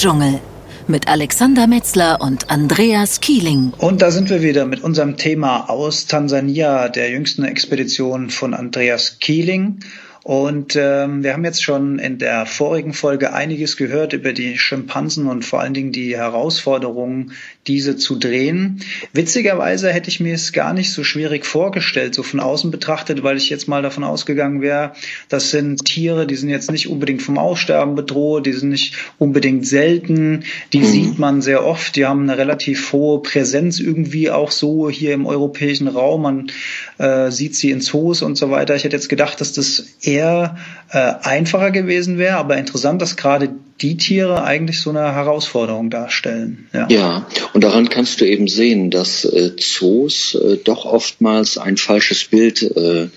[0.00, 0.40] Dschungel
[0.88, 3.74] mit Alexander Metzler und Andreas Kieling.
[3.76, 9.18] Und da sind wir wieder mit unserem Thema aus Tansania, der jüngsten Expedition von Andreas
[9.18, 9.80] Kieling.
[10.22, 15.26] Und ähm, wir haben jetzt schon in der vorigen Folge einiges gehört über die Schimpansen
[15.26, 17.32] und vor allen Dingen die Herausforderungen,
[17.66, 18.80] diese zu drehen.
[19.12, 23.36] Witzigerweise hätte ich mir es gar nicht so schwierig vorgestellt, so von außen betrachtet, weil
[23.36, 24.92] ich jetzt mal davon ausgegangen wäre,
[25.28, 29.66] das sind Tiere, die sind jetzt nicht unbedingt vom Aussterben bedroht, die sind nicht unbedingt
[29.66, 30.84] selten, die mhm.
[30.84, 35.26] sieht man sehr oft, die haben eine relativ hohe Präsenz irgendwie auch so hier im
[35.26, 36.22] europäischen Raum.
[36.22, 36.52] Man
[36.98, 38.74] äh, sieht sie in Zoos und so weiter.
[38.74, 40.56] Ich hätte jetzt gedacht, dass das eher
[40.90, 43.50] äh, einfacher gewesen wäre, aber interessant, dass gerade
[43.80, 46.68] die Tiere eigentlich so eine Herausforderung darstellen.
[46.72, 51.76] Ja, ja und daran kannst du eben sehen, dass äh, Zoos äh, doch oftmals ein
[51.76, 53.08] falsches Bild äh,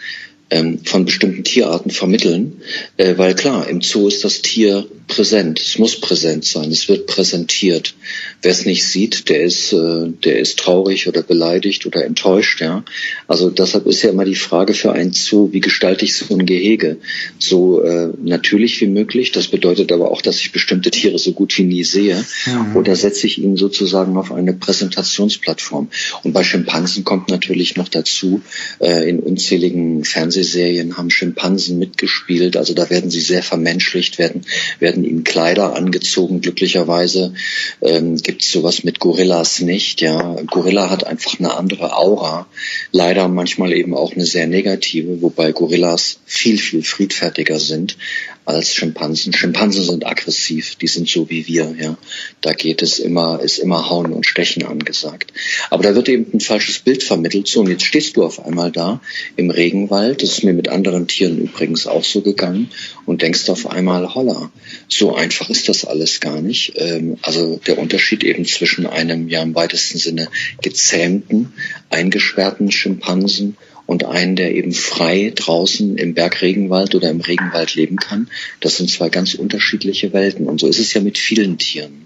[0.54, 2.62] ähm, von bestimmten Tierarten vermitteln,
[2.98, 7.08] äh, weil klar, im Zoo ist das Tier präsent, es muss präsent sein, es wird
[7.08, 7.94] präsentiert.
[8.42, 12.84] Wer es nicht sieht, der ist, äh, der ist traurig oder beleidigt oder enttäuscht, ja.
[13.28, 16.46] Also deshalb ist ja immer die Frage für einen Zoo, wie gestalte ich so ein
[16.46, 16.98] Gehege?
[17.40, 19.32] So äh, natürlich wie möglich.
[19.32, 22.24] Das bedeutet aber auch, dass ich bestimmte Tiere so gut wie nie sehe.
[22.46, 22.76] Mhm.
[22.76, 25.90] Oder setze ich ihn sozusagen auf eine Präsentationsplattform.
[26.24, 28.42] Und bei Schimpansen kommt natürlich noch dazu,
[28.80, 30.04] äh, in unzähligen
[30.44, 32.58] Fernsehserien haben Schimpansen mitgespielt.
[32.58, 34.46] Also da werden sie sehr vermenschlicht, werden,
[34.80, 37.34] werden ihnen Kleider angezogen, glücklicherweise.
[37.82, 40.02] Ähm, gibt es sowas mit Gorillas nicht.
[40.02, 42.48] Ja, Gorilla hat einfach eine andere Aura.
[42.92, 47.98] Leider manchmal eben auch eine sehr negative, wobei Gorillas viel, viel friedfertiger sind
[48.46, 49.34] als Schimpansen.
[49.34, 51.98] Schimpansen sind aggressiv, die sind so wie wir, ja.
[52.42, 55.32] Da geht es immer, ist immer Hauen und Stechen angesagt.
[55.70, 57.48] Aber da wird eben ein falsches Bild vermittelt.
[57.48, 59.02] So, und jetzt stehst du auf einmal da
[59.36, 62.70] im Regenwald, das ist mir mit anderen Tieren übrigens auch so gegangen,
[63.06, 64.52] und denkst auf einmal, holla,
[64.88, 66.74] so einfach ist das alles gar nicht.
[66.78, 70.30] Ähm, also der Unterschied eben zwischen einem ja im weitesten Sinne
[70.62, 71.54] gezähmten,
[71.90, 78.30] eingesperrten Schimpansen und einen, der eben frei draußen im Bergregenwald oder im Regenwald leben kann.
[78.60, 80.48] Das sind zwei ganz unterschiedliche Welten.
[80.48, 82.06] Und so ist es ja mit vielen Tieren.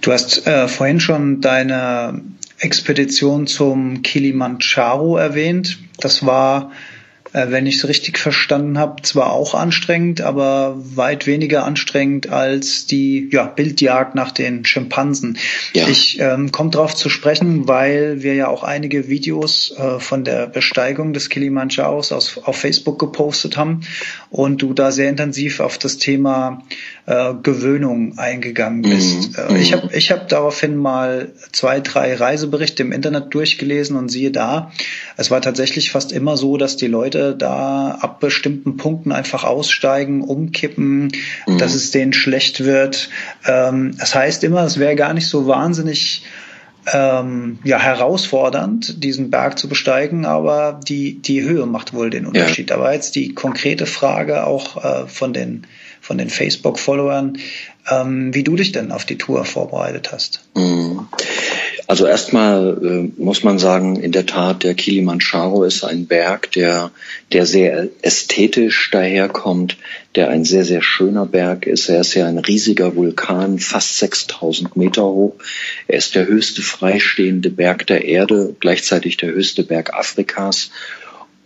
[0.00, 2.22] Du hast äh, vorhin schon deine
[2.58, 5.78] Expedition zum Kilimanjaro erwähnt.
[5.98, 6.72] Das war
[7.34, 12.86] äh, wenn ich es richtig verstanden habe, zwar auch anstrengend, aber weit weniger anstrengend als
[12.86, 15.36] die ja, Bildjagd nach den Schimpansen.
[15.72, 15.88] Ja.
[15.88, 20.46] Ich ähm, komme darauf zu sprechen, weil wir ja auch einige Videos äh, von der
[20.46, 23.80] Besteigung des Kilimanjaros aus, auf Facebook gepostet haben
[24.30, 26.62] und du da sehr intensiv auf das Thema
[27.06, 29.36] äh, Gewöhnung eingegangen bist.
[29.36, 29.56] Mhm.
[29.56, 34.30] Äh, ich habe ich hab daraufhin mal zwei, drei Reiseberichte im Internet durchgelesen und siehe
[34.30, 34.70] da,
[35.16, 40.22] es war tatsächlich fast immer so, dass die Leute da ab bestimmten Punkten einfach aussteigen,
[40.22, 41.12] umkippen,
[41.46, 41.58] mhm.
[41.58, 43.08] dass es denen schlecht wird.
[43.46, 46.24] Ähm, das heißt immer, es wäre gar nicht so wahnsinnig
[46.92, 52.68] ähm, ja, herausfordernd, diesen Berg zu besteigen, aber die, die Höhe macht wohl den Unterschied.
[52.68, 52.76] Ja.
[52.76, 55.66] Aber jetzt die konkrete Frage auch äh, von den
[56.04, 57.38] von den Facebook-Followern,
[57.90, 60.42] ähm, wie du dich denn auf die Tour vorbereitet hast.
[60.54, 61.08] Mhm.
[61.86, 66.90] Also erstmal äh, muss man sagen, in der Tat, der Kilimanjaro ist ein Berg, der,
[67.32, 69.76] der sehr ästhetisch daherkommt,
[70.14, 71.88] der ein sehr, sehr schöner Berg ist.
[71.90, 75.34] Er ist ja ein riesiger Vulkan, fast 6000 Meter hoch.
[75.86, 80.70] Er ist der höchste freistehende Berg der Erde, gleichzeitig der höchste Berg Afrikas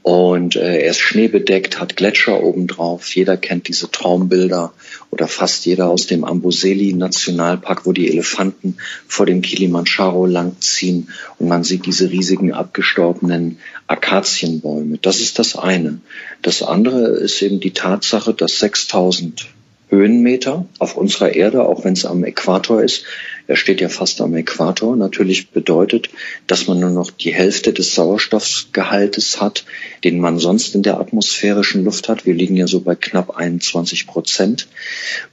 [0.02, 3.14] und äh, er ist schneebedeckt, hat Gletscher obendrauf.
[3.14, 4.72] Jeder kennt diese Traumbilder
[5.10, 8.76] oder fast jeder aus dem Amboseli Nationalpark, wo die Elefanten
[9.06, 14.98] vor dem Kilimanjaro langziehen und man sieht diese riesigen abgestorbenen Akazienbäume.
[14.98, 16.00] Das ist das eine.
[16.42, 19.48] Das andere ist eben die Tatsache, dass 6000
[19.90, 23.04] Höhenmeter auf unserer Erde, auch wenn es am Äquator ist,
[23.48, 26.10] er steht ja fast am Äquator, natürlich bedeutet,
[26.46, 29.64] dass man nur noch die Hälfte des Sauerstoffgehaltes hat,
[30.04, 32.26] den man sonst in der atmosphärischen Luft hat.
[32.26, 34.68] Wir liegen ja so bei knapp 21 Prozent.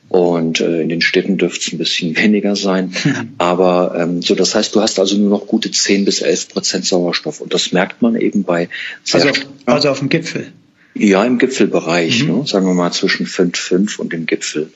[0.07, 2.95] Und äh, in den Städten dürfte es ein bisschen weniger sein.
[3.37, 6.85] Aber ähm, so, das heißt, du hast also nur noch gute 10 bis 11 Prozent
[6.85, 7.41] Sauerstoff.
[7.41, 8.69] Und das merkt man eben bei
[9.11, 9.29] also,
[9.65, 10.53] also auf dem Gipfel.
[10.97, 12.39] Ja, im Gipfelbereich, mhm.
[12.39, 12.47] ne?
[12.47, 14.71] sagen wir mal zwischen 5,5 und dem Gipfel.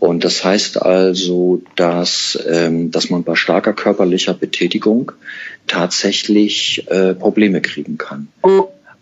[0.00, 5.12] Und das heißt also, dass, ähm, dass man bei starker körperlicher Betätigung
[5.68, 8.26] tatsächlich äh, Probleme kriegen kann.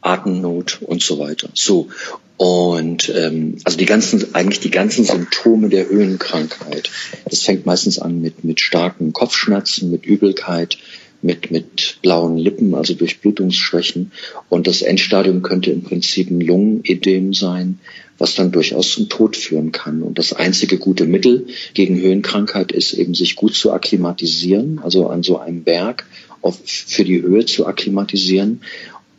[0.03, 1.49] Atemnot und so weiter.
[1.55, 1.89] So.
[2.37, 6.91] Und ähm, also die ganzen, eigentlich die ganzen Symptome der Höhenkrankheit.
[7.25, 10.77] Das fängt meistens an mit, mit starken Kopfschmerzen, mit Übelkeit,
[11.23, 14.13] mit, mit blauen Lippen, also Durchblutungsschwächen.
[14.49, 17.79] Und das Endstadium könnte im Prinzip ein Lungenedem sein,
[18.19, 20.03] was dann durchaus zum Tod führen kann.
[20.03, 25.23] Und das einzige gute Mittel gegen Höhenkrankheit ist eben, sich gut zu akklimatisieren, also an
[25.23, 26.07] so einem Berg
[26.43, 28.61] auf, für die Höhe zu akklimatisieren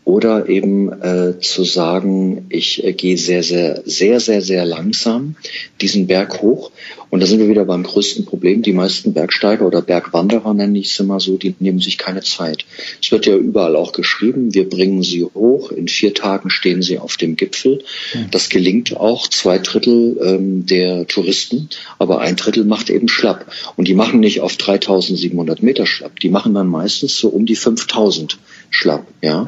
[0.03, 5.35] oder eben äh, zu sagen, ich äh, gehe sehr, sehr, sehr, sehr, sehr langsam
[5.79, 6.71] diesen Berg hoch.
[7.11, 8.61] Und da sind wir wieder beim größten Problem.
[8.61, 12.65] Die meisten Bergsteiger oder Bergwanderer nenne ich es immer so, die nehmen sich keine Zeit.
[13.01, 16.99] Es wird ja überall auch geschrieben, wir bringen sie hoch, in vier Tagen stehen sie
[16.99, 17.83] auf dem Gipfel.
[18.13, 18.27] Hm.
[18.31, 21.69] Das gelingt auch zwei Drittel ähm, der Touristen,
[21.99, 23.45] aber ein Drittel macht eben schlapp.
[23.75, 27.57] Und die machen nicht auf 3700 Meter schlapp, die machen dann meistens so um die
[27.57, 28.37] 5000
[28.71, 29.45] schlapp, ja,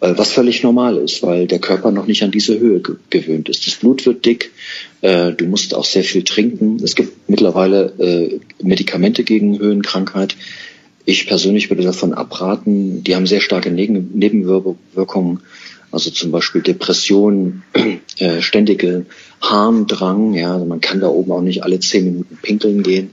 [0.00, 3.48] äh, was völlig normal ist, weil der Körper noch nicht an diese Höhe ge gewöhnt
[3.48, 3.66] ist.
[3.66, 4.50] Das Blut wird dick,
[5.00, 6.78] äh, du musst auch sehr viel trinken.
[6.82, 10.36] Es gibt mittlerweile äh, Medikamente gegen Höhenkrankheit.
[11.06, 13.04] Ich persönlich würde davon abraten.
[13.04, 15.40] Die haben sehr starke Neben Nebenwirkungen,
[15.92, 17.62] also zum Beispiel Depressionen,
[18.18, 19.06] äh, ständige
[19.40, 20.34] Harndrang.
[20.34, 23.10] Ja, also man kann da oben auch nicht alle zehn Minuten pinkeln gehen.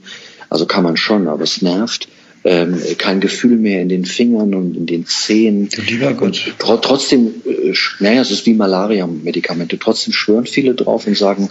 [0.50, 2.08] Also kann man schon, aber es nervt
[2.44, 5.68] ähm, kein Gefühl mehr in den Fingern und in den Zehen.
[5.88, 6.54] Lieber Gott.
[6.58, 9.78] Tr trotzdem, äh, naja, es ist wie Malaria-Medikamente.
[9.78, 11.50] Trotzdem schwören viele drauf und sagen,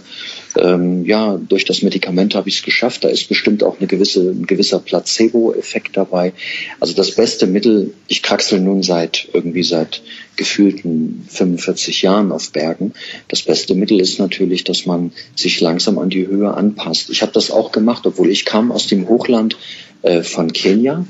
[0.56, 3.04] ähm, ja, durch das Medikament habe ich es geschafft.
[3.04, 6.34] Da ist bestimmt auch eine gewisse, ein gewisser Placebo-Effekt dabei.
[6.78, 10.02] Also das beste Mittel, ich kraxel nun seit irgendwie seit
[10.36, 12.92] gefühlten 45 Jahren auf Bergen.
[13.28, 17.08] Das beste Mittel ist natürlich, dass man sich langsam an die Höhe anpasst.
[17.10, 19.56] Ich habe das auch gemacht, obwohl ich kam aus dem Hochland
[20.02, 21.04] äh, von Kenia,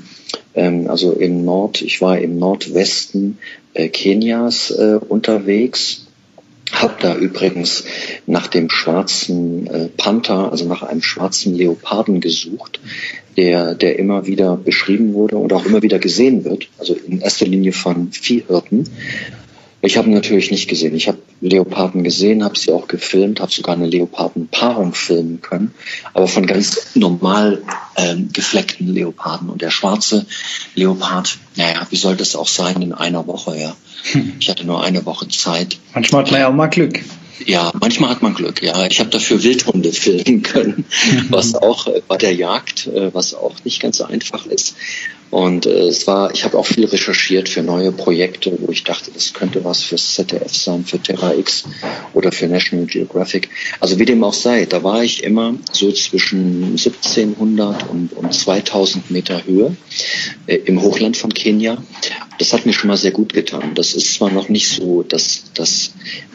[0.55, 3.37] ähm, also im Nord, ich war im Nordwesten
[3.73, 6.07] äh, Kenias äh, unterwegs,
[6.71, 7.83] habe da übrigens
[8.25, 12.79] nach dem schwarzen äh, Panther, also nach einem schwarzen Leoparden gesucht,
[13.37, 17.45] der, der immer wieder beschrieben wurde und auch immer wieder gesehen wird, also in erster
[17.45, 18.89] Linie von Viehhirten.
[19.85, 20.95] Ich habe natürlich nicht gesehen.
[20.95, 25.73] Ich habe Leoparden gesehen, habe sie auch gefilmt, habe sogar eine Leopardenpaarung filmen können,
[26.13, 27.61] aber von ganz normal
[27.97, 29.49] ähm, gefleckten Leoparden.
[29.49, 30.25] Und der schwarze
[30.73, 33.75] Leopard, naja, wie soll das auch sein in einer Woche, ja?
[34.13, 34.33] Hm.
[34.39, 35.77] Ich hatte nur eine Woche Zeit.
[35.93, 37.01] Manchmal hat man ja auch mal Glück.
[37.45, 38.63] Ja, manchmal hat man Glück.
[38.63, 40.85] Ja, ich habe dafür Wildhunde filmen können,
[41.29, 44.75] was auch äh, bei der Jagd, äh, was auch nicht ganz so einfach ist.
[45.33, 49.09] Und äh, es war, ich habe auch viel recherchiert für neue Projekte, wo ich dachte,
[49.11, 51.63] das könnte was fürs ZDF sein, für Terra X
[52.13, 53.49] oder für National Geographic.
[53.79, 59.09] Also wie dem auch sei, da war ich immer so zwischen 1700 und, und 2000
[59.09, 59.75] Meter Höhe
[60.45, 61.81] äh, im Hochland von Kenia.
[62.37, 63.71] Das hat mir schon mal sehr gut getan.
[63.73, 65.93] Das ist zwar noch nicht so, dass das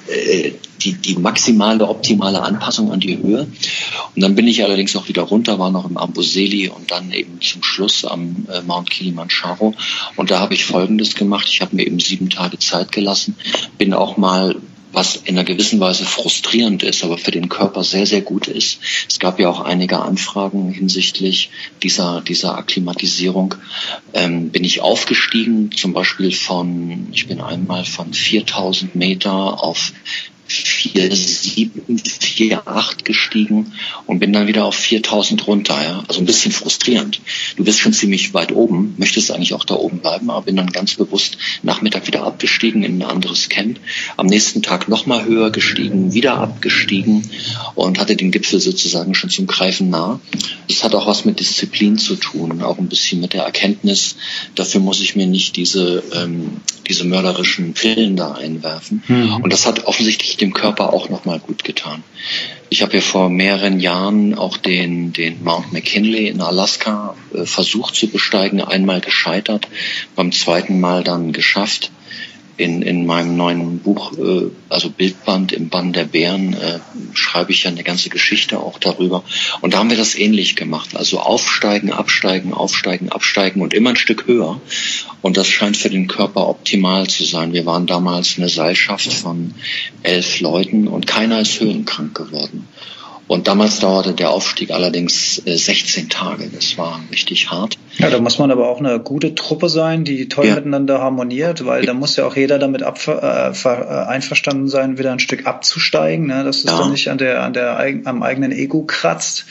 [0.09, 0.53] äh,
[0.83, 3.49] die, die maximale, optimale Anpassung an die Höhe.
[4.15, 7.41] Und dann bin ich allerdings auch wieder runter, war noch im Amboseli und dann eben
[7.41, 9.75] zum Schluss am äh, Mount Kilimanjaro.
[10.17, 11.49] Und da habe ich Folgendes gemacht.
[11.50, 13.37] Ich habe mir eben sieben Tage Zeit gelassen,
[13.76, 14.56] bin auch mal
[14.93, 18.81] was in einer gewissen Weise frustrierend ist, aber für den Körper sehr, sehr gut ist.
[19.08, 21.50] Es gab ja auch einige Anfragen hinsichtlich
[21.82, 23.55] dieser, dieser Akklimatisierung.
[24.14, 29.93] Ähm, bin ich aufgestiegen, zum Beispiel von, ich bin einmal von 4000 Meter auf
[30.49, 33.73] 4,7, 4,8 gestiegen
[34.06, 35.83] und bin dann wieder auf 4.000 runter.
[35.83, 36.05] Ja?
[36.09, 37.21] Also ein bisschen frustrierend.
[37.56, 40.73] Du bist schon ziemlich weit oben, möchtest eigentlich auch da oben bleiben, aber bin dann
[40.73, 43.79] ganz bewusst Nachmittag wieder abgestiegen in ein anderes Camp.
[44.17, 47.29] Am nächsten Tag nochmal höher gestiegen, wieder abgestiegen
[47.75, 50.21] und hatte den Gipfel sozusagen schon zum Greifen nah.
[50.69, 54.17] Das hat auch was mit Disziplin zu tun, auch ein bisschen mit der Erkenntnis.
[54.55, 59.02] Dafür muss ich mir nicht diese, ähm, diese mörderischen Pillen da einwerfen.
[59.09, 59.37] Mhm.
[59.37, 62.02] Und das hat offensichtlich dem Körper auch nochmal gut getan.
[62.71, 67.95] Ich habe ja vor mehreren Jahren auch den, den Mount McKinley in Alaska äh, versucht
[67.95, 69.68] zu besteigen, einmal gescheitert,
[70.16, 71.90] beim zweiten Mal dann geschafft
[72.59, 76.81] in, in meinem neuen Buch, äh, also Bildband im Bann der Bären, äh,
[77.15, 79.25] schreibe ich ja eine ganze Geschichte auch darüber.
[79.61, 80.97] Und da haben wir das ähnlich gemacht.
[80.97, 84.61] Also aufsteigen, absteigen, aufsteigen, absteigen und immer ein Stück höher.
[85.23, 87.53] Und das scheint für den Körper optimal zu sein.
[87.53, 89.55] Wir waren damals eine Seilschaft von
[90.03, 92.67] elf Leuten und keiner ist höhenkrank geworden.
[93.28, 96.49] Und damals dauerte der Aufstieg allerdings 16 äh, Tage.
[96.52, 97.76] Das war richtig hart.
[97.99, 100.54] Ja, da muss man aber auch eine gute Truppe sein, die toll ja.
[100.54, 105.18] miteinander harmoniert, weil da muss ja auch jeder damit äh, äh, einverstanden sein, wieder ein
[105.18, 106.42] Stück abzusteigen, ne?
[106.42, 106.78] dass es ja.
[106.78, 109.44] dann nicht an der, an der, am eigenen Ego kratzt,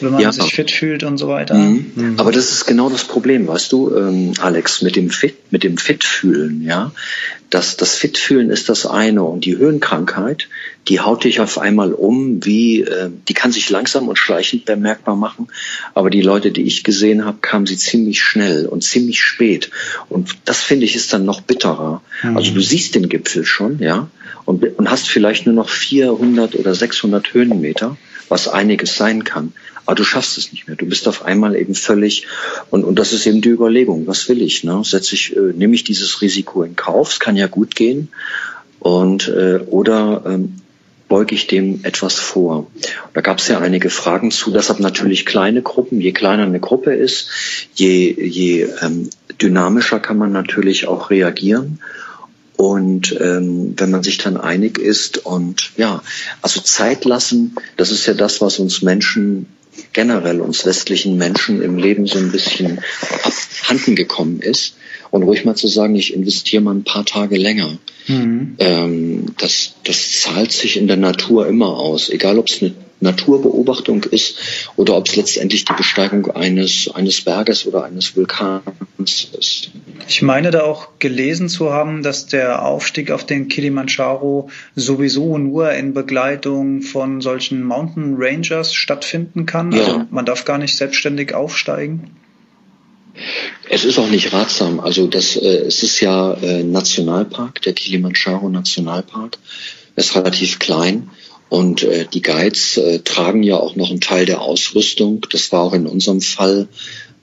[0.00, 0.32] wenn man ja.
[0.32, 1.54] sich fit fühlt und so weiter.
[1.54, 1.92] Mhm.
[1.94, 2.14] Mhm.
[2.18, 5.76] Aber das ist genau das Problem, weißt du, ähm, Alex, mit dem Fit, mit dem
[5.76, 6.92] Fit fühlen, ja.
[7.50, 10.48] Das, das Fit fühlen ist das eine und die Höhenkrankheit,
[10.88, 15.16] die haut dich auf einmal um, wie, äh, die kann sich langsam und schleichend bemerkbar
[15.16, 15.48] machen,
[15.94, 19.70] aber die Leute, die ich gesehen habe, kamen sie ziemlich schnell und ziemlich spät.
[20.08, 22.02] Und das finde ich ist dann noch bitterer.
[22.22, 22.36] Mhm.
[22.36, 24.08] Also du siehst den Gipfel schon, ja,
[24.44, 27.96] und, und hast vielleicht nur noch 400 oder 600 Höhenmeter,
[28.28, 29.52] was einiges sein kann.
[29.84, 30.76] Aber du schaffst es nicht mehr.
[30.76, 32.26] Du bist auf einmal eben völlig,
[32.70, 34.64] und, und das ist eben die Überlegung, was will ich?
[34.64, 34.82] Ne?
[34.84, 37.12] Setze ich, äh, nehme ich dieses Risiko in Kauf?
[37.12, 38.08] Es kann ja gut gehen.
[38.80, 40.56] Und äh, oder ähm,
[41.08, 42.66] beuge ich dem etwas vor?
[43.14, 44.50] Da gab es ja einige Fragen zu.
[44.50, 46.00] Deshalb natürlich kleine Gruppen.
[46.00, 47.28] Je kleiner eine Gruppe ist,
[47.74, 49.10] je, je ähm,
[49.40, 51.80] dynamischer kann man natürlich auch reagieren.
[52.56, 56.02] Und ähm, wenn man sich dann einig ist und ja,
[56.42, 59.46] also Zeit lassen, das ist ja das, was uns Menschen
[59.92, 62.80] generell uns westlichen Menschen im Leben so ein bisschen
[63.22, 64.76] abhanden gekommen ist.
[65.10, 67.78] Und ruhig mal zu sagen, ich investiere mal ein paar Tage länger.
[68.08, 68.56] Mhm.
[68.58, 74.02] Ähm, das, das zahlt sich in der Natur immer aus, egal ob es eine Naturbeobachtung
[74.04, 74.38] ist
[74.76, 78.62] oder ob es letztendlich die Besteigung eines, eines Berges oder eines Vulkans
[79.38, 79.70] ist.
[80.08, 85.70] Ich meine da auch gelesen zu haben, dass der Aufstieg auf den Kilimanjaro sowieso nur
[85.72, 89.70] in Begleitung von solchen Mountain Rangers stattfinden kann.
[89.72, 89.78] Ja.
[89.78, 92.16] Also man darf gar nicht selbstständig aufsteigen.
[93.68, 94.80] Es ist auch nicht ratsam.
[94.80, 99.38] Also das, äh, es ist ja äh, Nationalpark, der Kilimanjaro Nationalpark.
[99.96, 101.10] Ist relativ klein
[101.48, 105.26] und äh, die Guides äh, tragen ja auch noch einen Teil der Ausrüstung.
[105.30, 106.68] Das war auch in unserem Fall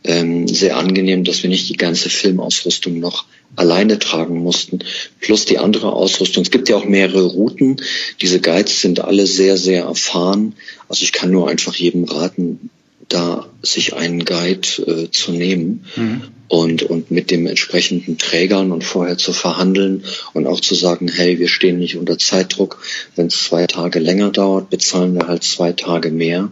[0.04, 3.26] ähm, sehr angenehm, dass wir nicht die ganze Filmausrüstung noch
[3.56, 4.80] alleine tragen mussten,
[5.22, 6.44] plus die andere Ausrüstung.
[6.44, 7.78] Es gibt ja auch mehrere Routen.
[8.22, 10.56] Diese Guides sind alle sehr, sehr erfahren.
[10.90, 12.70] Also ich kann nur einfach jedem raten,
[13.10, 16.22] da sich einen Guide äh, zu nehmen mhm.
[16.48, 21.40] und, und mit dem entsprechenden Trägern und vorher zu verhandeln und auch zu sagen, hey,
[21.40, 22.82] wir stehen nicht unter Zeitdruck.
[23.16, 26.52] Wenn es zwei Tage länger dauert, bezahlen wir halt zwei Tage mehr.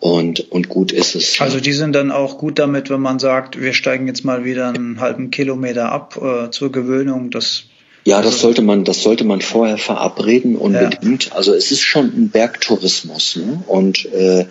[0.00, 1.40] Und, und gut ist es.
[1.40, 4.68] Also die sind dann auch gut damit, wenn man sagt, wir steigen jetzt mal wieder
[4.68, 7.30] einen halben Kilometer ab äh, zur Gewöhnung.
[7.30, 7.64] Das
[8.06, 11.26] ja, das sollte man, das sollte man vorher verabreden unbedingt.
[11.26, 11.32] Ja.
[11.32, 13.64] Also es ist schon ein Bergtourismus ne?
[13.66, 14.44] und äh,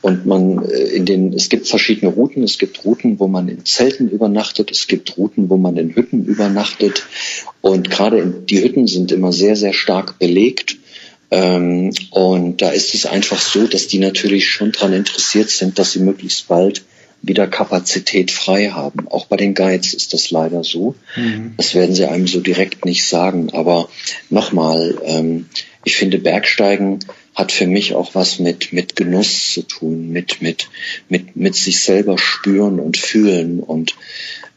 [0.00, 2.42] und man äh, in den, es gibt verschiedene Routen.
[2.42, 4.70] Es gibt Routen, wo man in Zelten übernachtet.
[4.70, 7.06] Es gibt Routen, wo man in Hütten übernachtet.
[7.60, 10.76] Und gerade die Hütten sind immer sehr, sehr stark belegt.
[11.30, 15.92] Ähm, und da ist es einfach so, dass die natürlich schon daran interessiert sind, dass
[15.92, 16.84] sie möglichst bald
[17.20, 19.08] wieder Kapazität frei haben.
[19.08, 20.94] Auch bei den Guides ist das leider so.
[21.16, 21.54] Mhm.
[21.56, 23.50] Das werden sie einem so direkt nicht sagen.
[23.52, 23.88] Aber
[24.30, 25.46] nochmal, ähm,
[25.84, 27.00] ich finde Bergsteigen
[27.38, 30.68] hat für mich auch was mit, mit Genuss zu tun, mit, mit,
[31.08, 33.60] mit, mit sich selber spüren und fühlen.
[33.60, 33.94] Und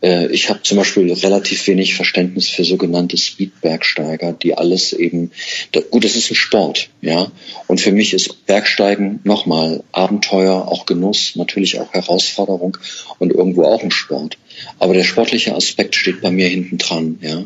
[0.01, 5.29] äh, ich habe zum Beispiel relativ wenig Verständnis für sogenannte Speedbergsteiger, die alles eben,
[5.73, 7.31] da, gut, es ist ein Sport, ja.
[7.67, 12.79] Und für mich ist Bergsteigen nochmal Abenteuer, auch Genuss, natürlich auch Herausforderung
[13.19, 14.39] und irgendwo auch ein Sport.
[14.79, 17.43] Aber der sportliche Aspekt steht bei mir hinten dran, ja.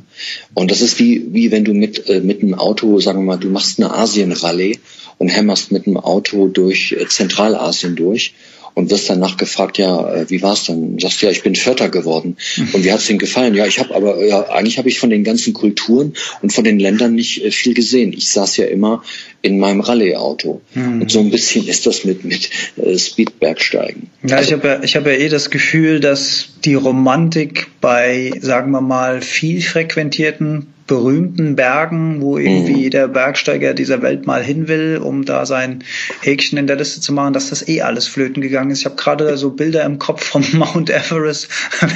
[0.53, 3.37] Und das ist wie, wie wenn du mit, äh, mit einem Auto, sagen wir mal,
[3.37, 4.75] du machst eine Asien-Rallye
[5.17, 8.34] und hämmerst mit dem Auto durch äh, Zentralasien durch
[8.75, 11.00] und wirst danach gefragt, ja, äh, wie war's dann?
[11.00, 12.36] Sagst du, ja, ich bin Vierter geworden.
[12.74, 13.55] Und wie hat's Ihnen gefallen?
[13.55, 16.77] Ja, ich habe aber, ja, eigentlich habe ich von den ganzen Kulturen und von den
[16.77, 18.12] Ländern nicht äh, viel gesehen.
[18.12, 19.01] Ich saß ja immer
[19.41, 20.62] in meinem Rallye-Auto.
[20.74, 21.01] Mhm.
[21.01, 22.50] Und so ein bisschen ist das mit, mit
[22.98, 24.10] Speedbergsteigen.
[24.27, 28.31] Ja, also, ich habe ja, ich hab ja eh das Gefühl, dass die Romantik bei,
[28.41, 32.89] sagen wir mal, viel frequentierten berühmten Bergen, wo irgendwie mhm.
[32.91, 35.83] der Bergsteiger dieser Welt mal hin will, um da sein
[36.21, 38.79] Häkchen in der Liste zu machen, dass das eh alles flöten gegangen ist.
[38.79, 41.47] Ich habe gerade so Bilder im Kopf vom Mount Everest,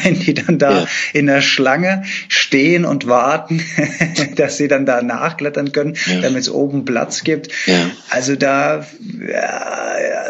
[0.03, 0.87] wenn die dann da ja.
[1.13, 3.61] in der Schlange stehen und warten,
[4.35, 6.21] dass sie dann da nachklettern können, ja.
[6.21, 7.51] damit es oben Platz gibt.
[7.67, 7.91] Ja.
[8.09, 8.87] Also da,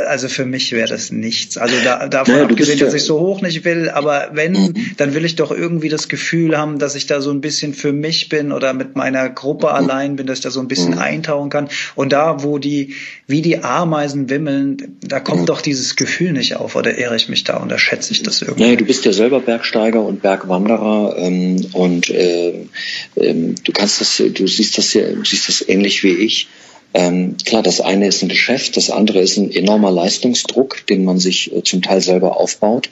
[0.07, 1.57] also für mich wäre das nichts.
[1.57, 4.73] Also da, davon naja, abgesehen, dass ich so hoch nicht will, aber wenn, mhm.
[4.97, 7.93] dann will ich doch irgendwie das Gefühl haben, dass ich da so ein bisschen für
[7.93, 10.99] mich bin oder mit meiner Gruppe allein bin, dass ich da so ein bisschen mhm.
[10.99, 11.69] eintauchen kann.
[11.95, 12.95] Und da, wo die,
[13.27, 15.45] wie die Ameisen wimmeln, da kommt mhm.
[15.45, 16.75] doch dieses Gefühl nicht auf.
[16.75, 17.57] Oder irre ich mich da?
[17.57, 18.63] Unterschätze ich das irgendwie?
[18.63, 22.65] Naja, du bist ja selber Bergsteiger und Bergwanderer ähm, und äh,
[23.15, 26.47] ähm, du kannst das, du siehst das ja, siehst das ähnlich wie ich.
[26.93, 31.19] Ähm, klar, das eine ist ein Geschäft, das andere ist ein enormer Leistungsdruck, den man
[31.19, 32.89] sich äh, zum Teil selber aufbaut.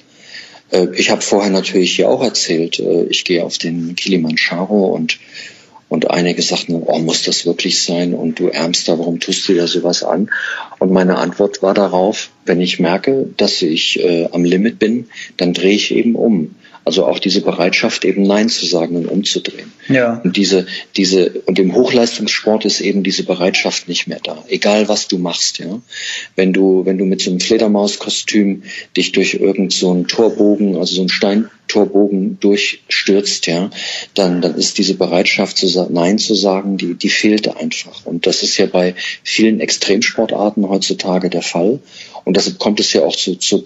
[0.71, 5.19] Äh, ich habe vorher natürlich hier auch erzählt, äh, ich gehe auf den Kilimanjaro und
[5.89, 8.13] und einige sagten, oh, muss das wirklich sein?
[8.13, 10.29] Und du Ärmster, warum tust du dir sowas an?
[10.79, 15.07] Und meine Antwort war darauf, wenn ich merke, dass ich äh, am Limit bin,
[15.38, 16.55] dann drehe ich eben um.
[16.88, 19.74] Also auch diese Bereitschaft, eben Nein zu sagen und umzudrehen.
[19.89, 20.22] Ja.
[20.24, 24.46] Und diese, diese, und im Hochleistungssport ist eben diese Bereitschaft nicht mehr da.
[24.48, 25.82] Egal was du machst, ja.
[26.38, 28.63] Wenn du, wenn du mit so einem Fledermauskostüm
[28.96, 33.70] dich durch irgend so einen Torbogen, also so einen Steintorbogen durchstürzt, ja,
[34.13, 38.06] dann, dann ist diese Bereitschaft zu Nein zu sagen, die, die fehlte einfach.
[38.06, 41.79] Und das ist ja bei vielen Extremsportarten heutzutage der Fall.
[42.24, 43.65] Und deshalb kommt es ja auch zu, zu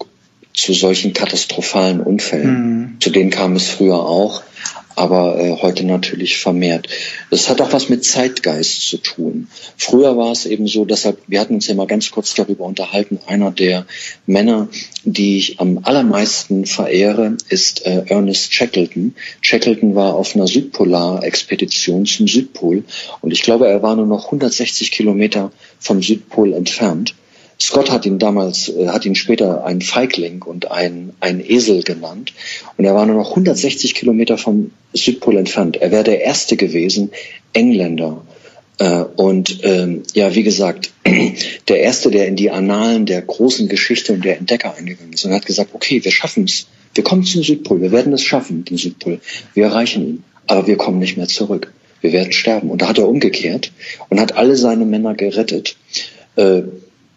[0.54, 2.80] zu solchen katastrophalen Unfällen.
[2.80, 3.00] Mhm.
[3.00, 4.42] Zu denen kam es früher auch,
[4.94, 6.88] aber äh, heute natürlich vermehrt.
[7.30, 9.48] Das hat auch was mit Zeitgeist zu tun.
[9.76, 13.18] Früher war es eben so, deshalb, wir hatten uns ja mal ganz kurz darüber unterhalten,
[13.26, 13.86] einer der
[14.26, 14.68] Männer,
[15.04, 19.14] die ich am allermeisten verehre, ist äh, Ernest Shackleton.
[19.40, 22.84] Shackleton war auf einer Südpolar-Expedition zum Südpol
[23.20, 27.14] und ich glaube, er war nur noch 160 Kilometer vom Südpol entfernt.
[27.62, 32.32] Scott hat ihn damals, äh, hat ihn später ein Feigling und ein, ein Esel genannt.
[32.76, 35.76] Und er war nur noch 160 Kilometer vom Südpol entfernt.
[35.76, 37.12] Er wäre der Erste gewesen,
[37.52, 38.22] Engländer.
[38.78, 40.92] Äh, und ähm, ja, wie gesagt,
[41.68, 45.32] der Erste, der in die Annalen der großen Geschichte und der Entdecker eingegangen ist und
[45.32, 46.66] hat gesagt, okay, wir schaffen es.
[46.94, 47.80] Wir kommen zum Südpol.
[47.80, 49.20] Wir werden es schaffen, den Südpol.
[49.54, 50.24] Wir erreichen ihn.
[50.48, 51.72] Aber wir kommen nicht mehr zurück.
[52.00, 52.70] Wir werden sterben.
[52.70, 53.70] Und da hat er umgekehrt
[54.08, 55.76] und hat alle seine Männer gerettet.
[56.34, 56.62] Äh,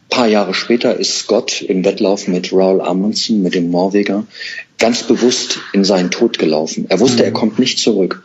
[0.09, 4.25] paar Jahre später ist Scott im Wettlauf mit Raoul Amundsen, mit dem Norweger,
[4.77, 6.85] ganz bewusst in seinen Tod gelaufen.
[6.89, 7.25] Er wusste, mhm.
[7.25, 8.23] er kommt nicht zurück.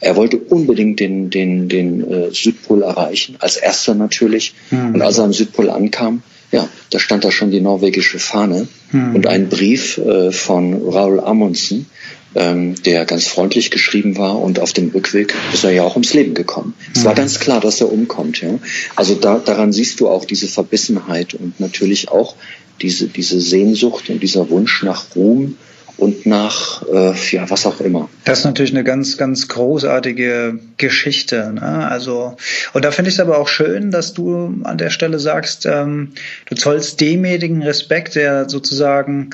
[0.00, 4.54] Er wollte unbedingt den, den, den äh, Südpol erreichen, als erster natürlich.
[4.70, 4.94] Mhm.
[4.94, 9.16] Und als er am Südpol ankam, ja, da stand da schon die norwegische Fahne mhm.
[9.16, 11.86] und ein Brief äh, von Raoul Amundsen,
[12.34, 16.14] ähm, der ganz freundlich geschrieben war und auf dem Rückweg ist er ja auch ums
[16.14, 16.74] Leben gekommen.
[16.78, 16.92] Mhm.
[16.94, 17.16] Es war mhm.
[17.16, 18.40] ganz klar, dass er umkommt.
[18.40, 18.58] Ja?
[18.96, 22.34] Also da, daran siehst du auch diese Verbissenheit und natürlich auch
[22.82, 25.56] diese, diese Sehnsucht und dieser Wunsch nach Ruhm
[25.96, 28.08] und nach äh, ja was auch immer.
[28.24, 31.52] Das ist natürlich eine ganz ganz großartige Geschichte.
[31.54, 31.88] Ne?
[31.88, 32.36] Also
[32.72, 36.10] und da finde ich es aber auch schön, dass du an der Stelle sagst, ähm,
[36.46, 39.30] du zollst demjenigen Respekt, der sozusagen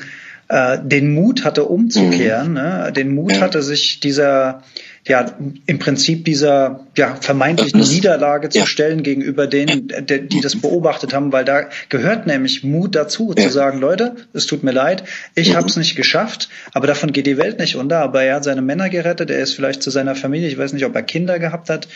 [0.51, 2.53] äh, den Mut hatte umzukehren, mhm.
[2.55, 2.93] ne?
[2.93, 4.63] den Mut hatte sich dieser
[5.07, 5.25] ja
[5.65, 8.65] im Prinzip dieser ja vermeintlichen Niederlage zu ja.
[8.65, 13.43] stellen gegenüber denen, die, die das beobachtet haben, weil da gehört nämlich Mut dazu, ja.
[13.43, 15.05] zu sagen, Leute, es tut mir leid,
[15.35, 15.55] ich mhm.
[15.55, 17.99] habe es nicht geschafft, aber davon geht die Welt nicht unter.
[17.99, 20.85] Aber er hat seine Männer gerettet, er ist vielleicht zu seiner Familie, ich weiß nicht,
[20.85, 21.87] ob er Kinder gehabt hat.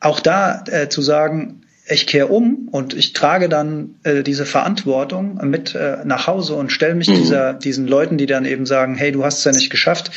[0.00, 5.38] Auch da äh, zu sagen, ich kehre um und ich trage dann äh, diese Verantwortung
[5.42, 7.16] mit äh, nach Hause und stelle mich mhm.
[7.16, 10.10] dieser, diesen Leuten, die dann eben sagen, hey, du hast es ja nicht geschafft,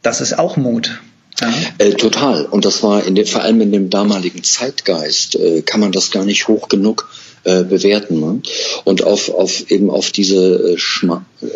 [0.00, 1.00] das ist auch Mut.
[1.40, 1.52] Ja.
[1.78, 2.46] Äh, total.
[2.46, 6.10] Und das war in dem, vor allem in dem damaligen Zeitgeist, äh, kann man das
[6.10, 7.08] gar nicht hoch genug
[7.44, 8.20] äh, bewerten.
[8.20, 8.42] Ne?
[8.84, 11.46] Und auf, auf eben auf diese äh, Schma äh,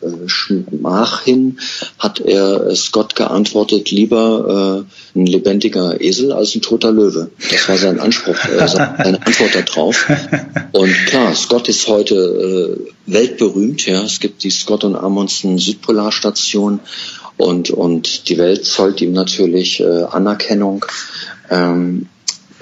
[0.00, 1.58] äh, Schmach hin
[1.98, 7.30] hat er Scott geantwortet, lieber äh, ein lebendiger Esel als ein toter Löwe.
[7.50, 10.06] Das war sein Anspruch, äh, seine Antwort darauf.
[10.72, 13.86] Und klar, Scott ist heute äh, weltberühmt.
[13.86, 16.80] Ja, es gibt die Scott und Amundsen Südpolarstation
[17.36, 20.84] und und die Welt zollt ihm natürlich äh, Anerkennung.
[21.50, 22.06] Ähm,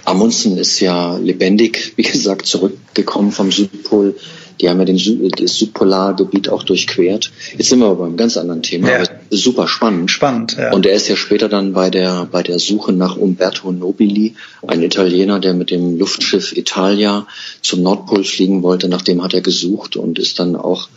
[0.06, 4.14] Amundsen ist ja lebendig, wie gesagt, zurückgekommen vom Südpol.
[4.60, 7.30] Die haben ja den Süd das Südpolargebiet auch durchquert.
[7.58, 8.90] Jetzt sind wir aber beim ganz anderen Thema.
[8.90, 9.02] Ja.
[9.30, 10.10] super spannend.
[10.10, 10.72] Spannend, ja.
[10.72, 14.34] Und er ist ja später dann bei der, bei der Suche nach Umberto Nobili,
[14.66, 17.26] ein Italiener, der mit dem Luftschiff Italia
[17.60, 18.88] zum Nordpol fliegen wollte.
[18.88, 20.88] Nach dem hat er gesucht und ist dann auch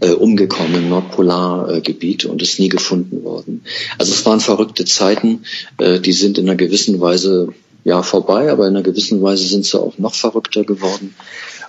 [0.00, 3.62] äh, umgekommen im Nordpolargebiet und ist nie gefunden worden.
[3.98, 5.42] Also es waren verrückte Zeiten,
[5.78, 7.54] äh, die sind in einer gewissen Weise
[7.86, 11.14] ja vorbei, aber in einer gewissen Weise sind sie auch noch verrückter geworden.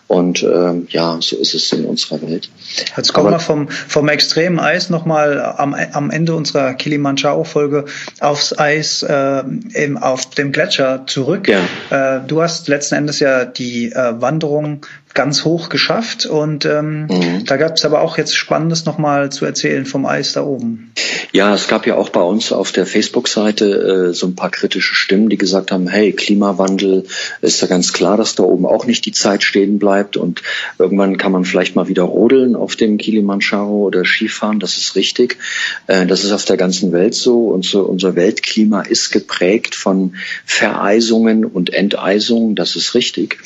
[0.08, 2.50] Und ähm, ja, so ist es in unserer Welt.
[2.96, 7.86] Jetzt kommen wir vom, vom extremen Eis nochmal am, am Ende unserer Kilimanjaro-Folge
[8.20, 9.44] aufs Eis äh,
[9.76, 11.48] eben auf dem Gletscher zurück.
[11.50, 11.60] Ja.
[11.90, 14.86] Äh, du hast letzten Endes ja die äh, Wanderung
[15.18, 17.44] ganz hoch geschafft und ähm, mhm.
[17.46, 20.92] da gab es aber auch jetzt Spannendes nochmal zu erzählen vom Eis da oben.
[21.34, 24.94] Ja, es gab ja auch bei uns auf der Facebook-Seite äh, so ein paar kritische
[24.94, 27.06] Stimmen, die gesagt haben, hey, Klimawandel
[27.42, 30.44] ist ja ganz klar, dass da oben auch nicht die Zeit stehen bleibt und
[30.78, 35.40] irgendwann kann man vielleicht mal wieder rodeln auf dem Kilimanjaro oder Skifahren, das ist richtig.
[35.88, 40.16] Äh, das ist auf der ganzen Welt so und so unser Weltklima ist geprägt von
[40.46, 43.40] Vereisungen und Enteisungen, das ist richtig.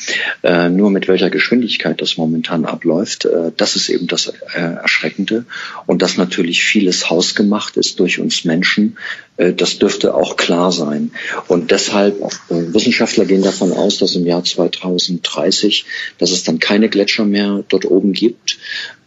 [0.43, 4.60] Äh, nur mit welcher Geschwindigkeit Geschwindigkeit das momentan abläuft, äh, das ist eben das äh,
[4.60, 5.45] Erschreckende.
[5.86, 8.97] Und dass natürlich vieles hausgemacht ist durch uns Menschen,
[9.38, 11.12] äh, das dürfte auch klar sein.
[11.47, 12.19] Und deshalb,
[12.50, 15.86] Wissenschaftler gehen davon aus, dass im Jahr 2030,
[16.17, 18.58] dass es dann keine Gletscher mehr dort oben gibt.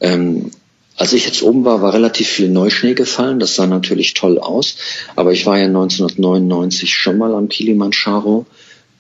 [0.00, 0.50] Ähm,
[0.96, 3.40] als ich jetzt oben war, war relativ viel Neuschnee gefallen.
[3.40, 4.76] Das sah natürlich toll aus.
[5.16, 8.46] Aber ich war ja 1999 schon mal am Kilimanjaro,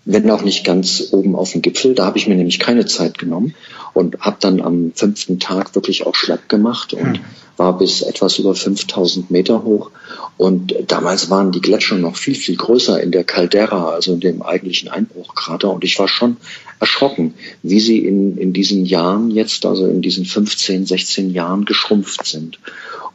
[0.04, 1.94] wenn auch nicht ganz oben auf dem Gipfel.
[1.94, 3.54] Da habe ich mir nämlich keine Zeit genommen
[3.94, 7.24] und habe dann am fünften Tag wirklich auch schlapp gemacht und hm.
[7.56, 9.90] war bis etwas über 5000 Meter hoch.
[10.36, 14.42] Und damals waren die Gletscher noch viel, viel größer in der Caldera, also in dem
[14.42, 15.70] eigentlichen Einbruchkrater.
[15.70, 16.36] Und ich war schon
[16.80, 22.26] erschrocken, wie sie in, in diesen Jahren jetzt, also in diesen 15, 16 Jahren geschrumpft
[22.26, 22.58] sind.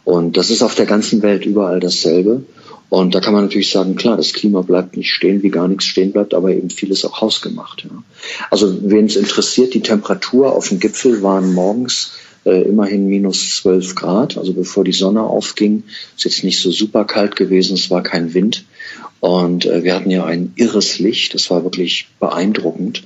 [0.05, 2.43] Und das ist auf der ganzen Welt überall dasselbe.
[2.89, 5.85] Und da kann man natürlich sagen, klar, das Klima bleibt nicht stehen, wie gar nichts
[5.85, 7.83] stehen bleibt, aber eben vieles auch hausgemacht.
[7.83, 8.03] Ja.
[8.49, 12.13] Also wen es interessiert, die Temperatur auf dem Gipfel waren morgens
[12.45, 15.83] äh, immerhin minus 12 Grad, also bevor die Sonne aufging.
[16.17, 18.65] Ist jetzt nicht so super kalt gewesen, es war kein Wind.
[19.19, 23.03] Und äh, wir hatten ja ein irres Licht, das war wirklich beeindruckend.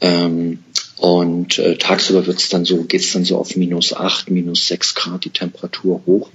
[0.00, 0.58] Ähm,
[0.96, 5.24] und äh, tagsüber wird's dann so, geht's dann so auf minus 8, minus 6 Grad
[5.24, 6.30] die Temperatur hoch.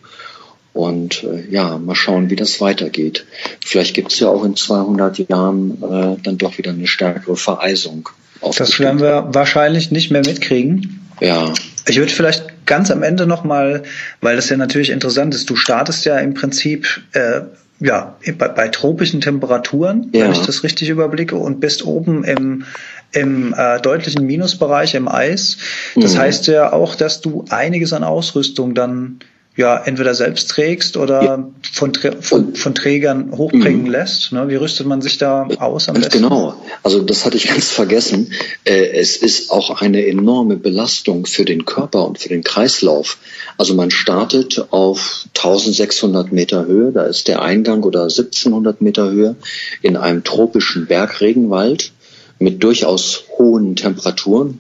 [0.74, 3.26] Und äh, ja, mal schauen, wie das weitergeht.
[3.66, 8.10] Vielleicht gibt es ja auch in 200 Jahren äh, dann doch wieder eine stärkere Vereisung.
[8.58, 11.02] Das werden wir wahrscheinlich nicht mehr mitkriegen.
[11.20, 11.54] Ja.
[11.88, 13.84] Ich würde vielleicht ganz am Ende nochmal,
[14.22, 17.42] weil das ja natürlich interessant ist, du startest ja im Prinzip äh,
[17.80, 20.26] ja, bei, bei tropischen Temperaturen, ja.
[20.26, 22.66] wenn ich das richtig überblicke, und bist oben im,
[23.12, 25.58] im äh, deutlichen Minusbereich im Eis.
[25.96, 26.20] Das mhm.
[26.20, 29.20] heißt ja auch, dass du einiges an Ausrüstung dann
[29.60, 31.48] ja entweder selbst trägst oder ja.
[31.74, 31.92] von,
[32.22, 33.92] von, von Trägern hochbringen mhm.
[33.92, 34.32] lässt.
[34.32, 34.48] Ne?
[34.48, 36.22] Wie rüstet man sich da aus am besten?
[36.22, 38.32] Genau, also das hatte ich ganz vergessen.
[38.64, 43.18] Äh, es ist auch eine enorme Belastung für den Körper und für den Kreislauf.
[43.58, 49.36] Also man startet auf 1600 Meter Höhe, da ist der Eingang oder 1700 Meter Höhe
[49.82, 51.92] in einem tropischen Bergregenwald
[52.40, 54.60] mit durchaus hohen Temperaturen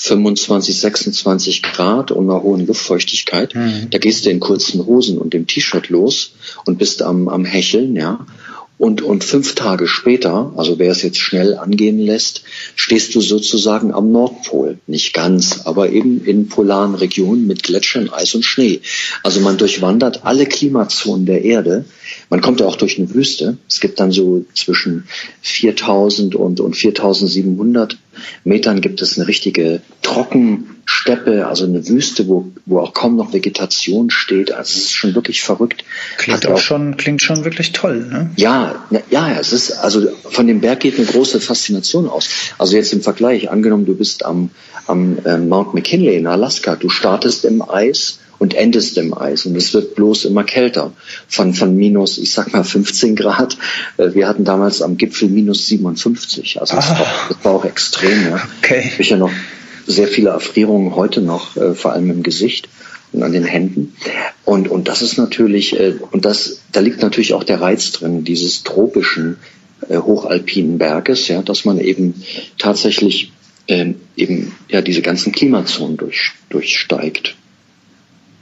[0.00, 3.54] 25, 26 Grad und einer hohen Luftfeuchtigkeit.
[3.54, 3.88] Mhm.
[3.90, 6.32] Da gehst du in kurzen Hosen und dem T-Shirt los
[6.64, 8.26] und bist am, am Hecheln, ja.
[8.78, 12.44] Und, und fünf Tage später, also wer es jetzt schnell angehen lässt,
[12.76, 14.78] stehst du sozusagen am Nordpol.
[14.86, 18.80] Nicht ganz, aber eben in polaren Regionen mit Gletschern, Eis und Schnee.
[19.22, 21.84] Also man durchwandert alle Klimazonen der Erde.
[22.28, 23.56] Man kommt ja auch durch eine Wüste.
[23.68, 25.04] Es gibt dann so zwischen
[25.42, 27.98] 4000 und, und 4700
[28.44, 34.10] Metern gibt es eine richtige Trockensteppe, also eine Wüste, wo, wo auch kaum noch Vegetation
[34.10, 34.52] steht.
[34.52, 35.84] Also es ist schon wirklich verrückt.
[36.16, 38.30] Klingt auch, auch, schon, klingt schon wirklich toll, ne?
[38.36, 42.28] Ja, ja, es ist, also von dem Berg geht eine große Faszination aus.
[42.58, 44.50] Also jetzt im Vergleich, angenommen, du bist am,
[44.86, 49.46] am äh, Mount McKinley in Alaska, du startest im Eis und endest im Eis.
[49.46, 50.92] Und es wird bloß immer kälter.
[51.28, 53.56] Von, von minus, ich sag mal, 15 Grad.
[53.98, 56.58] Äh, wir hatten damals am Gipfel minus 57.
[56.58, 56.98] Also das, ah.
[56.98, 58.30] war, das war auch extrem.
[58.30, 58.42] Ja.
[58.58, 58.90] Okay.
[58.98, 59.30] Ich ja noch
[59.86, 62.68] sehr viele Erfrierungen heute noch, äh, vor allem im Gesicht
[63.12, 63.94] und an den Händen.
[64.46, 68.24] Und, und das ist natürlich, äh, und das, da liegt natürlich auch der Reiz drin,
[68.24, 69.36] dieses tropischen,
[69.88, 72.22] hochalpinen Berges, ja, dass man eben
[72.58, 73.32] tatsächlich
[73.66, 77.34] ähm, eben ja diese ganzen Klimazonen durch, durchsteigt.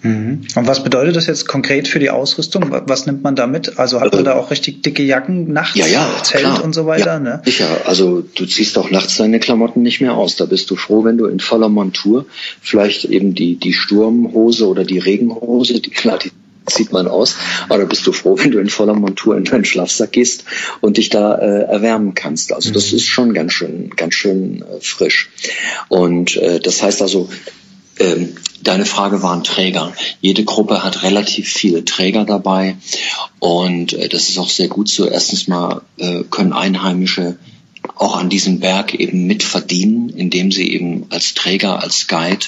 [0.02, 0.42] Mhm.
[0.54, 2.64] Und was bedeutet das jetzt konkret für die Ausrüstung?
[2.86, 3.78] Was nimmt man da mit?
[3.78, 6.64] Also hat man da auch richtig dicke Jacken nachts, ja, ja, Zelt klar.
[6.64, 7.14] und so weiter?
[7.14, 7.42] Ja, ne?
[7.44, 10.36] Sicher, also du ziehst auch nachts deine Klamotten nicht mehr aus.
[10.36, 12.26] Da bist du froh, wenn du in voller Montur
[12.60, 16.30] vielleicht eben die, die Sturmhose oder die Regenhose, die klar, die
[16.66, 17.36] zieht man aus,
[17.68, 20.44] aber da bist du froh, wenn du in voller Montur in deinen Schlafsack gehst
[20.80, 22.52] und dich da äh, erwärmen kannst.
[22.52, 22.98] Also das mhm.
[22.98, 25.30] ist schon ganz schön, ganz schön äh, frisch.
[25.88, 27.28] Und äh, das heißt also,
[27.98, 29.92] ähm, deine Frage waren Träger.
[30.20, 32.76] Jede Gruppe hat relativ viele Träger dabei
[33.38, 35.06] und äh, das ist auch sehr gut so.
[35.06, 37.38] Erstens mal äh, können Einheimische
[37.96, 42.46] auch an diesem Berg eben mitverdienen, indem sie eben als Träger, als Guide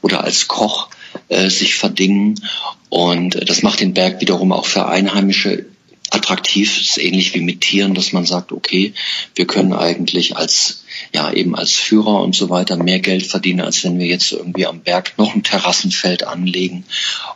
[0.00, 0.88] oder als Koch
[1.28, 2.40] äh, sich verdingen.
[2.88, 5.66] Und äh, das macht den Berg wiederum auch für Einheimische
[6.10, 6.76] attraktiv.
[6.76, 8.92] Das ist ähnlich wie mit Tieren, dass man sagt, okay,
[9.34, 10.81] wir können eigentlich als
[11.14, 14.66] ja eben als Führer und so weiter mehr Geld verdienen, als wenn wir jetzt irgendwie
[14.66, 16.84] am Berg noch ein Terrassenfeld anlegen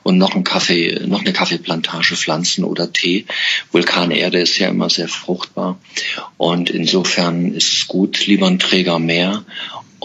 [0.02, 3.26] und noch ein Kaffee, noch eine Kaffeeplantage pflanzen oder Tee.
[3.72, 5.78] Vulkanerde ist ja immer sehr fruchtbar
[6.38, 9.44] und insofern ist es gut, lieber ein Träger mehr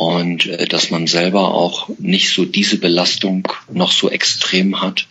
[0.01, 5.05] und äh, dass man selber auch nicht so diese Belastung noch so extrem hat.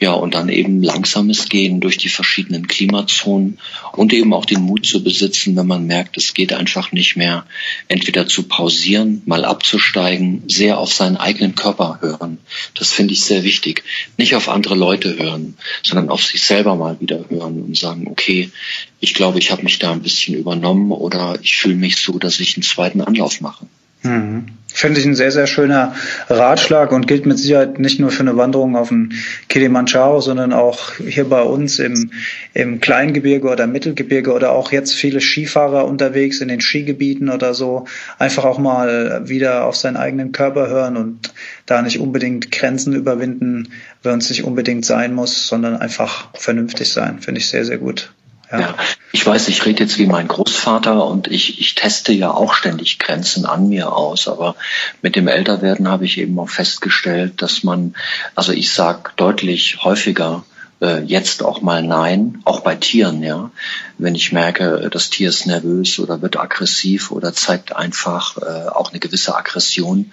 [0.00, 3.60] Ja, und dann eben langsames Gehen durch die verschiedenen Klimazonen
[3.92, 7.46] und eben auch den Mut zu besitzen, wenn man merkt, es geht einfach nicht mehr,
[7.86, 12.38] entweder zu pausieren, mal abzusteigen, sehr auf seinen eigenen Körper hören.
[12.74, 13.84] Das finde ich sehr wichtig.
[14.16, 18.50] Nicht auf andere Leute hören, sondern auf sich selber mal wieder hören und sagen, okay,
[18.98, 22.40] ich glaube, ich habe mich da ein bisschen übernommen oder ich fühle mich so, dass
[22.40, 23.68] ich einen zweiten Anlauf mache.
[24.02, 24.46] Mhm.
[24.74, 25.94] Finde ich ein sehr, sehr schöner
[26.30, 29.12] Ratschlag und gilt mit Sicherheit nicht nur für eine Wanderung auf den
[29.48, 32.10] Kilimanjaro, sondern auch hier bei uns im,
[32.54, 37.84] im Kleingebirge oder Mittelgebirge oder auch jetzt viele Skifahrer unterwegs in den Skigebieten oder so.
[38.18, 41.34] Einfach auch mal wieder auf seinen eigenen Körper hören und
[41.66, 43.68] da nicht unbedingt Grenzen überwinden,
[44.02, 47.20] wenn es nicht unbedingt sein muss, sondern einfach vernünftig sein.
[47.20, 48.10] Finde ich sehr, sehr gut.
[48.52, 48.60] Ja.
[48.60, 48.74] ja.
[49.12, 52.98] ich weiß, ich rede jetzt wie mein Großvater und ich, ich teste ja auch ständig
[52.98, 54.54] Grenzen an mir aus, aber
[55.00, 57.94] mit dem Älterwerden habe ich eben auch festgestellt, dass man,
[58.34, 60.44] also ich sage deutlich häufiger
[60.82, 63.50] äh, jetzt auch mal Nein, auch bei Tieren, ja.
[63.98, 68.90] Wenn ich merke, das Tier ist nervös oder wird aggressiv oder zeigt einfach äh, auch
[68.90, 70.12] eine gewisse Aggression,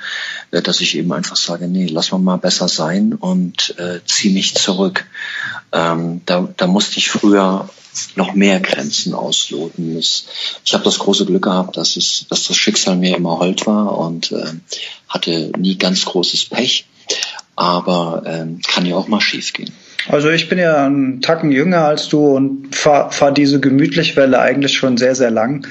[0.51, 4.29] äh, dass ich eben einfach sage, nee, lass mal mal besser sein und äh, zieh
[4.29, 5.05] mich zurück.
[5.71, 7.67] Ähm, da, da musste ich früher
[8.15, 9.97] noch mehr Grenzen ausloten.
[9.97, 10.25] Ich,
[10.63, 13.97] ich habe das große Glück gehabt, dass, es, dass das Schicksal mir immer hold war
[13.97, 14.53] und äh,
[15.08, 16.86] hatte nie ganz großes Pech,
[17.55, 19.73] aber äh, kann ja auch mal schief gehen.
[20.07, 24.77] Also ich bin ja einen Tacken jünger als du und fahre fahr diese Gemütlichwelle eigentlich
[24.77, 25.67] schon sehr, sehr lang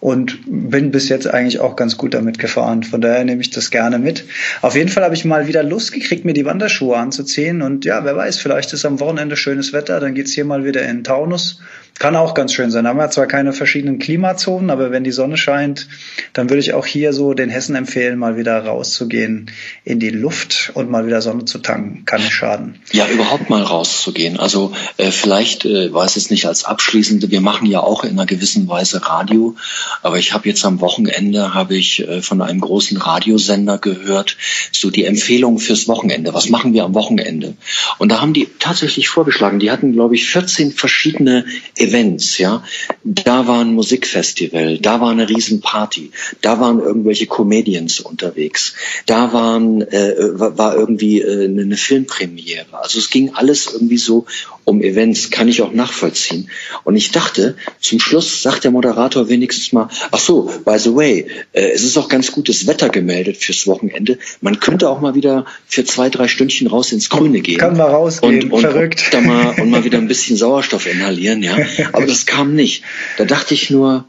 [0.00, 2.82] und bin bis jetzt eigentlich auch ganz gut damit gefahren.
[2.82, 4.24] Von daher nehme ich das gerne mit.
[4.62, 7.62] Auf jeden Fall habe ich mal wieder Lust gekriegt, mir die Wanderschuhe anzuziehen.
[7.62, 10.82] Und ja, wer weiß, vielleicht ist am Wochenende schönes Wetter, dann geht's hier mal wieder
[10.82, 11.60] in Taunus
[11.98, 12.84] kann auch ganz schön sein.
[12.84, 15.88] Da haben wir zwar keine verschiedenen Klimazonen, aber wenn die Sonne scheint,
[16.32, 19.50] dann würde ich auch hier so den Hessen empfehlen, mal wieder rauszugehen
[19.84, 22.04] in die Luft und mal wieder Sonne zu tanken.
[22.04, 22.76] Kann nicht schaden.
[22.92, 24.38] Ja, überhaupt mal rauszugehen.
[24.38, 27.30] Also äh, vielleicht äh, weiß es nicht als abschließende.
[27.30, 29.56] Wir machen ja auch in einer gewissen Weise Radio,
[30.02, 34.36] aber ich habe jetzt am Wochenende habe ich äh, von einem großen Radiosender gehört,
[34.72, 36.34] so die Empfehlung fürs Wochenende.
[36.34, 37.54] Was machen wir am Wochenende?
[37.98, 39.58] Und da haben die tatsächlich vorgeschlagen.
[39.58, 41.44] Die hatten, glaube ich, 14 verschiedene
[41.88, 42.62] Events, ja.
[43.04, 46.10] Da war ein Musikfestival, da war eine Riesenparty,
[46.42, 48.74] da waren irgendwelche Comedians unterwegs,
[49.06, 52.66] da waren, äh, war irgendwie äh, eine Filmpremiere.
[52.72, 54.26] Also es ging alles irgendwie so
[54.68, 56.50] um Events, kann ich auch nachvollziehen.
[56.84, 61.26] Und ich dachte, zum Schluss sagt der Moderator wenigstens mal, ach so, by the way,
[61.52, 64.18] äh, es ist auch ganz gutes Wetter gemeldet fürs Wochenende.
[64.40, 67.58] Man könnte auch mal wieder für zwei, drei Stündchen raus ins Grüne gehen.
[67.58, 69.02] Kann mal rausgehen, und, und, verrückt.
[69.06, 71.56] Und, da mal, und mal wieder ein bisschen Sauerstoff inhalieren, ja.
[71.92, 72.84] Aber das kam nicht.
[73.16, 74.04] Da dachte ich nur,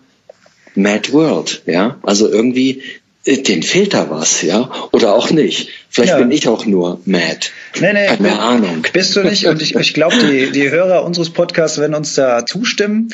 [0.75, 1.99] Mad World, ja.
[2.03, 2.83] Also irgendwie,
[3.25, 4.69] äh, den fehlt da was, ja.
[4.91, 5.69] Oder auch nicht.
[5.89, 6.19] Vielleicht ja.
[6.19, 7.47] bin ich auch nur mad.
[7.79, 8.85] Nee, nee, Keine Ahnung.
[8.93, 9.47] Bist du nicht.
[9.47, 13.09] Und ich, ich glaube, die, die Hörer unseres Podcasts werden uns da zustimmen.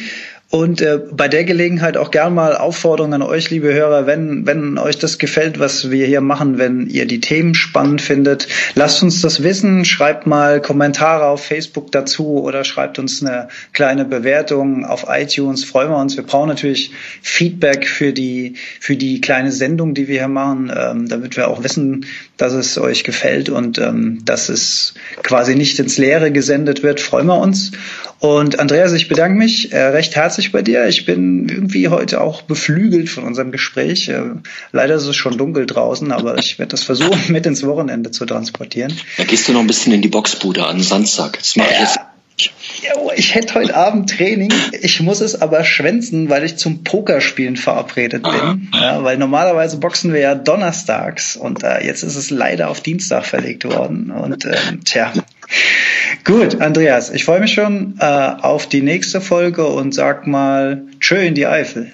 [0.51, 4.77] Und äh, bei der Gelegenheit auch gern mal Aufforderung an euch, liebe Hörer, wenn, wenn
[4.77, 9.21] euch das gefällt, was wir hier machen, wenn ihr die Themen spannend findet, lasst uns
[9.21, 15.07] das wissen, schreibt mal Kommentare auf Facebook dazu oder schreibt uns eine kleine Bewertung auf
[15.09, 16.15] iTunes, freuen wir uns.
[16.15, 16.91] Wir brauchen natürlich
[17.21, 21.63] Feedback für die, für die kleine Sendung, die wir hier machen, ähm, damit wir auch
[21.63, 22.05] wissen,
[22.37, 24.93] dass es euch gefällt und ähm, dass es
[25.23, 27.71] quasi nicht ins Leere gesendet wird, freuen wir uns.
[28.19, 30.87] Und Andreas, ich bedanke mich äh, recht herzlich bei dir.
[30.87, 34.09] Ich bin irgendwie heute auch beflügelt von unserem Gespräch.
[34.09, 34.21] Äh,
[34.71, 38.25] leider ist es schon dunkel draußen, aber ich werde das versuchen, mit ins Wochenende zu
[38.25, 38.93] transportieren.
[39.17, 41.37] Da gehst du noch ein bisschen in die Boxbude an Samstag.
[41.37, 41.99] Das mache ich jetzt
[43.15, 48.23] ich hätte heute Abend Training, ich muss es aber schwänzen, weil ich zum Pokerspielen verabredet
[48.23, 48.69] bin.
[48.73, 53.25] Ja, weil normalerweise boxen wir ja donnerstags und äh, jetzt ist es leider auf Dienstag
[53.25, 54.11] verlegt worden.
[54.11, 55.13] Und ähm, tja.
[56.23, 61.17] Gut, Andreas, ich freue mich schon äh, auf die nächste Folge und sag mal Tschö
[61.17, 61.91] in die Eifel.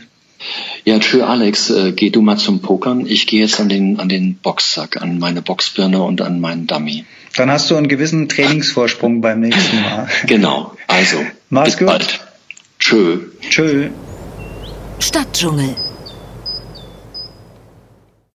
[0.84, 3.06] Ja, tschö Alex, äh, geh du mal zum Pokern.
[3.06, 7.06] Ich gehe jetzt an den, an den Boxsack, an meine Boxbirne und an meinen Dummy.
[7.36, 10.08] Dann hast du einen gewissen Trainingsvorsprung beim nächsten Mal.
[10.26, 11.18] Genau, also.
[11.50, 11.88] Mach's gut.
[11.88, 12.20] Bald.
[12.80, 13.20] Tschö.
[13.50, 13.90] Tschö.
[15.00, 15.76] Stadtdschungel